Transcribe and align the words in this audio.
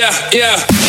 yeah, 0.00 0.30
yeah. 0.32 0.79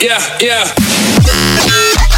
Yeah, 0.00 0.38
yeah. 0.40 2.17